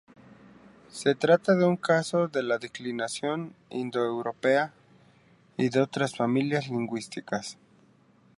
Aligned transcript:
Se 0.89 1.13
trata 1.13 1.53
de 1.55 1.63
un 1.63 1.77
caso 1.77 2.27
de 2.27 2.41
la 2.41 2.57
declinación 2.57 3.53
indoeuropea 3.69 4.73
y 5.57 5.69
de 5.69 5.79
otras 5.79 6.15
familias 6.15 6.69
lingüísticas. 6.69 7.59